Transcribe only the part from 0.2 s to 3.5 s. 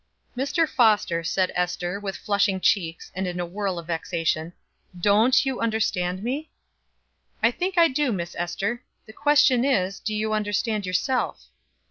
"Mr. Foster," said Ester, with flushing cheeks, and in a